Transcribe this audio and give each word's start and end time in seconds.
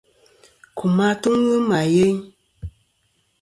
Kum 0.77 0.97
atuŋlɨ 1.09 1.55
ma 1.69 1.79
yeyn. 1.93 2.17